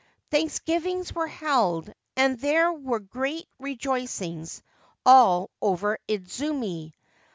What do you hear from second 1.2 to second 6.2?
held, and there were great rejoic ings all over